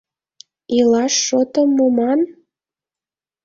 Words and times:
Илаш 0.77 1.13
шотым 1.27 1.69
муман? 1.77 2.19